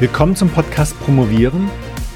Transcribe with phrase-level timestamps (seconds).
[0.00, 1.68] Willkommen zum Podcast Promovieren.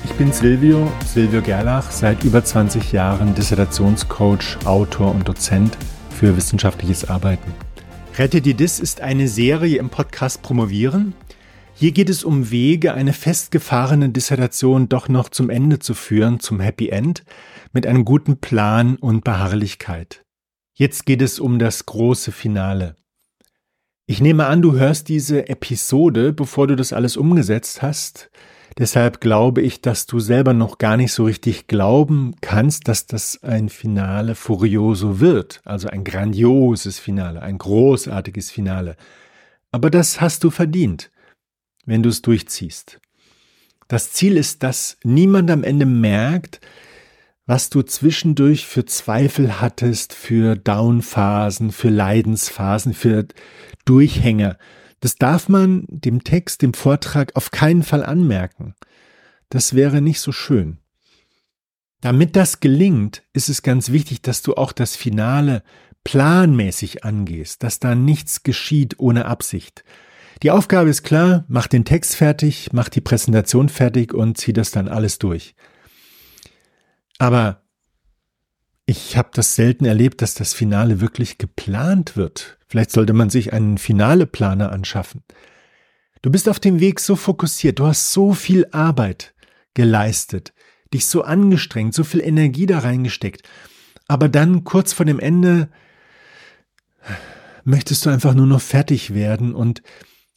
[0.04, 5.76] Ich bin Silvio, Silvio Gerlach, seit über 20 Jahren Dissertationscoach, Autor und Dozent
[6.08, 7.52] für wissenschaftliches Arbeiten.
[8.16, 11.14] Rette die Dis ist eine Serie im Podcast Promovieren.
[11.74, 16.60] Hier geht es um Wege, eine festgefahrene Dissertation doch noch zum Ende zu führen, zum
[16.60, 17.24] Happy End,
[17.72, 20.24] mit einem guten Plan und Beharrlichkeit.
[20.72, 22.94] Jetzt geht es um das große Finale.
[24.06, 28.30] Ich nehme an, du hörst diese Episode, bevor du das alles umgesetzt hast.
[28.78, 33.42] Deshalb glaube ich, dass du selber noch gar nicht so richtig glauben kannst, dass das
[33.42, 38.96] ein Finale furioso wird, also ein grandioses Finale, ein großartiges Finale.
[39.70, 41.10] Aber das hast du verdient,
[41.84, 42.98] wenn du es durchziehst.
[43.88, 46.60] Das Ziel ist, dass niemand am Ende merkt,
[47.46, 53.26] was du zwischendurch für Zweifel hattest, für Downphasen, für Leidensphasen, für
[53.84, 54.58] Durchhänger.
[55.00, 58.74] Das darf man dem Text, dem Vortrag auf keinen Fall anmerken.
[59.48, 60.78] Das wäre nicht so schön.
[62.00, 65.62] Damit das gelingt, ist es ganz wichtig, dass du auch das Finale
[66.04, 69.84] planmäßig angehst, dass da nichts geschieht ohne Absicht.
[70.42, 74.72] Die Aufgabe ist klar, mach den Text fertig, mach die Präsentation fertig und zieh das
[74.72, 75.54] dann alles durch.
[77.22, 77.62] Aber
[78.84, 82.58] ich habe das selten erlebt, dass das Finale wirklich geplant wird.
[82.66, 85.22] Vielleicht sollte man sich einen Finale-Planer anschaffen.
[86.22, 89.34] Du bist auf dem Weg so fokussiert, du hast so viel Arbeit
[89.74, 90.52] geleistet,
[90.92, 93.48] dich so angestrengt, so viel Energie da reingesteckt.
[94.08, 95.68] Aber dann kurz vor dem Ende
[97.62, 99.80] möchtest du einfach nur noch fertig werden und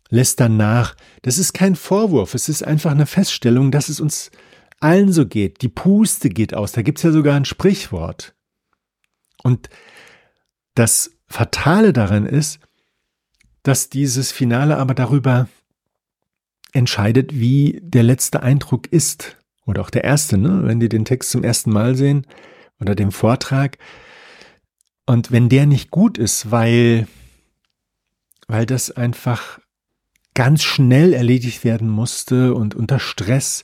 [0.10, 0.96] lässt dann nach.
[1.24, 4.30] Das ist kein Vorwurf, es ist einfach eine Feststellung, dass es uns
[4.86, 5.64] allen so geht.
[5.64, 6.72] Die Puste geht aus.
[6.72, 8.36] Da gibt's ja sogar ein Sprichwort.
[9.42, 9.70] Und
[10.76, 12.60] das Fatale darin ist,
[13.64, 15.50] dass dieses Finale aber darüber
[16.72, 19.38] entscheidet, wie der letzte Eindruck ist.
[19.66, 20.62] Oder auch der erste, ne?
[20.66, 22.28] wenn die den Text zum ersten Mal sehen
[22.80, 23.80] oder den Vortrag.
[25.08, 27.08] Und wenn der nicht gut ist, weil,
[28.48, 29.60] weil das einfach
[30.36, 33.64] ganz schnell erledigt werden musste und unter Stress,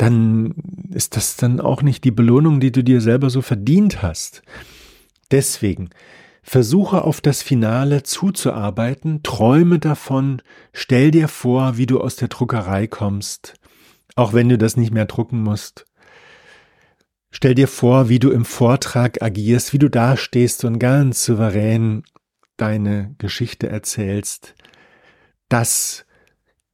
[0.00, 0.54] dann
[0.94, 4.42] ist das dann auch nicht die Belohnung, die du dir selber so verdient hast.
[5.30, 5.90] Deswegen
[6.42, 10.40] versuche auf das Finale zuzuarbeiten, träume davon,
[10.72, 13.54] stell dir vor, wie du aus der Druckerei kommst,
[14.16, 15.84] auch wenn du das nicht mehr drucken musst.
[17.30, 22.04] Stell dir vor, wie du im Vortrag agierst, wie du dastehst und ganz souverän
[22.56, 24.54] deine Geschichte erzählst.
[25.50, 26.06] Das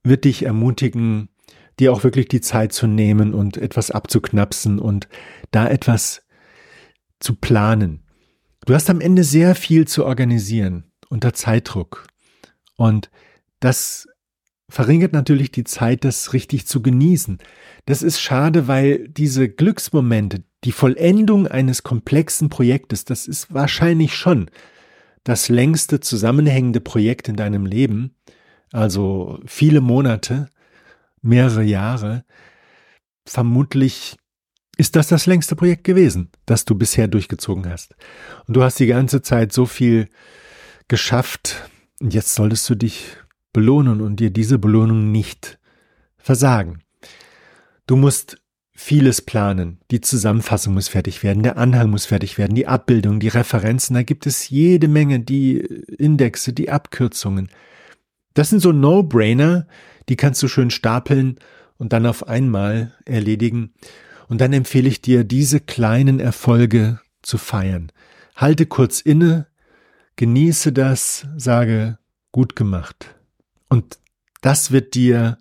[0.05, 1.29] wird dich ermutigen,
[1.79, 5.09] dir auch wirklich die Zeit zu nehmen und etwas abzuknapsen und
[5.51, 6.23] da etwas
[7.21, 8.03] zu planen.
[8.65, 12.07] Du hast am Ende sehr viel zu organisieren unter Zeitdruck.
[12.77, 13.11] Und
[13.61, 14.09] das
[14.69, 17.39] verringert natürlich die Zeit, das richtig zu genießen.
[17.85, 24.51] Das ist schade, weil diese Glücksmomente, die Vollendung eines komplexen Projektes, das ist wahrscheinlich schon
[25.23, 28.17] das längste zusammenhängende Projekt in deinem Leben,
[28.73, 30.49] also viele Monate,
[31.27, 32.25] mehrere Jahre.
[33.27, 34.17] Vermutlich
[34.77, 37.97] ist das das längste Projekt gewesen, das du bisher durchgezogen hast.
[38.47, 40.09] Und du hast die ganze Zeit so viel
[40.89, 41.69] geschafft.
[42.01, 43.17] Und jetzt solltest du dich
[43.53, 45.59] belohnen und dir diese Belohnung nicht
[46.19, 46.83] versagen.
[47.87, 48.39] Du musst
[48.75, 49.81] vieles planen.
[49.91, 54.03] Die Zusammenfassung muss fertig werden, der Anhang muss fertig werden, die Abbildung, die Referenzen, da
[54.03, 57.49] gibt es jede Menge, die Indexe, die Abkürzungen.
[58.37, 59.67] Das sind so No-Brainer,
[60.11, 61.39] die kannst du schön stapeln
[61.79, 63.73] und dann auf einmal erledigen.
[64.29, 67.91] Und dann empfehle ich dir, diese kleinen Erfolge zu feiern.
[68.35, 69.47] Halte kurz inne,
[70.17, 71.99] genieße das, sage
[72.31, 73.15] gut gemacht.
[73.71, 73.99] Und
[74.43, 75.39] das wird dir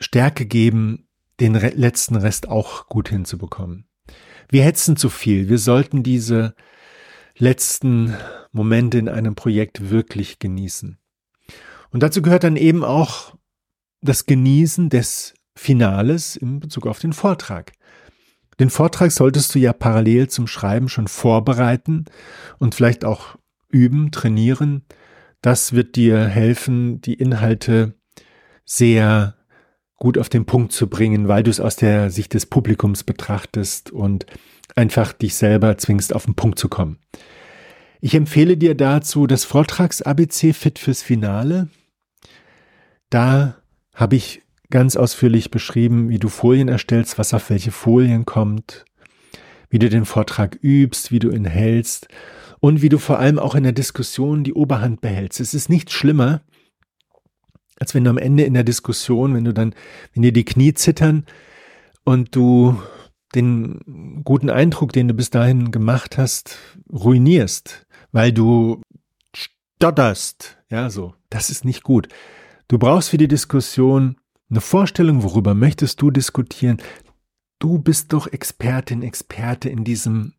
[0.00, 1.06] Stärke geben,
[1.38, 3.86] den letzten Rest auch gut hinzubekommen.
[4.48, 5.48] Wir hetzen zu viel.
[5.48, 6.56] Wir sollten diese
[7.36, 8.16] letzten
[8.50, 10.98] Momente in einem Projekt wirklich genießen.
[11.92, 13.34] Und dazu gehört dann eben auch
[14.00, 17.72] das Genießen des Finales in Bezug auf den Vortrag.
[18.58, 22.06] Den Vortrag solltest du ja parallel zum Schreiben schon vorbereiten
[22.58, 23.36] und vielleicht auch
[23.70, 24.84] üben, trainieren.
[25.40, 27.94] Das wird dir helfen, die Inhalte
[28.64, 29.36] sehr
[29.96, 33.90] gut auf den Punkt zu bringen, weil du es aus der Sicht des Publikums betrachtest
[33.90, 34.26] und
[34.74, 36.98] einfach dich selber zwingst, auf den Punkt zu kommen.
[38.00, 41.68] Ich empfehle dir dazu das Vortrags-ABC Fit fürs Finale.
[43.12, 43.56] Da
[43.94, 48.86] habe ich ganz ausführlich beschrieben, wie du Folien erstellst, was auf welche Folien kommt,
[49.68, 52.08] wie du den Vortrag übst, wie du ihn hältst
[52.60, 55.40] und wie du vor allem auch in der Diskussion die Oberhand behältst.
[55.40, 56.40] Es ist nichts schlimmer,
[57.78, 59.74] als wenn du am Ende in der Diskussion, wenn du dann,
[60.14, 61.26] wenn dir die Knie zittern
[62.04, 62.80] und du
[63.34, 66.56] den guten Eindruck, den du bis dahin gemacht hast,
[66.90, 68.80] ruinierst, weil du
[69.34, 70.56] stotterst.
[70.70, 71.14] Ja, so.
[71.28, 72.08] Das ist nicht gut.
[72.68, 74.16] Du brauchst für die Diskussion
[74.50, 76.78] eine Vorstellung, worüber möchtest du diskutieren.
[77.58, 80.34] Du bist doch Expertin, Experte in diesem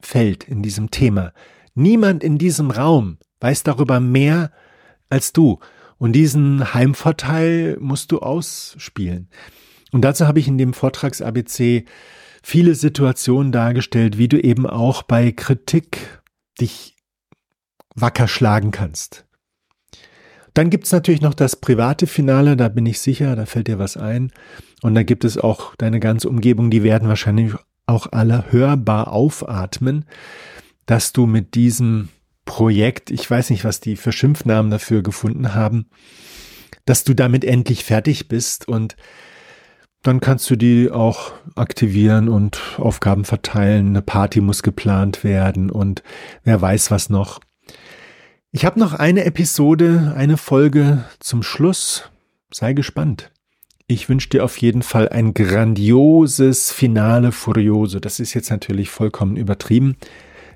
[0.00, 1.32] Feld, in diesem Thema.
[1.74, 4.52] Niemand in diesem Raum weiß darüber mehr
[5.08, 5.60] als du.
[5.98, 9.28] Und diesen Heimvorteil musst du ausspielen.
[9.92, 11.84] Und dazu habe ich in dem Vortrags-ABC
[12.42, 16.20] viele Situationen dargestellt, wie du eben auch bei Kritik
[16.60, 16.96] dich
[17.94, 19.24] wacker schlagen kannst.
[20.54, 23.96] Dann gibt's natürlich noch das private Finale, da bin ich sicher, da fällt dir was
[23.96, 24.32] ein.
[24.82, 27.54] Und da gibt es auch deine ganze Umgebung, die werden wahrscheinlich
[27.86, 30.04] auch alle hörbar aufatmen,
[30.86, 32.08] dass du mit diesem
[32.44, 35.86] Projekt, ich weiß nicht, was die für Schimpfnamen dafür gefunden haben,
[36.84, 38.96] dass du damit endlich fertig bist und
[40.02, 43.88] dann kannst du die auch aktivieren und Aufgaben verteilen.
[43.88, 46.02] Eine Party muss geplant werden und
[46.42, 47.40] wer weiß was noch.
[48.56, 52.08] Ich habe noch eine Episode, eine Folge zum Schluss.
[52.52, 53.32] Sei gespannt.
[53.88, 57.98] Ich wünsche dir auf jeden Fall ein grandioses Finale Furioso.
[57.98, 59.96] Das ist jetzt natürlich vollkommen übertrieben.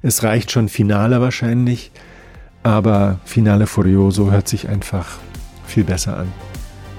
[0.00, 1.91] Es reicht schon Finale wahrscheinlich,
[2.62, 5.19] aber Finale Furioso hört sich einfach
[5.67, 6.33] viel besser an.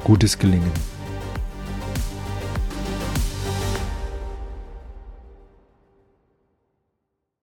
[0.04, 0.88] Gutes Gelingen.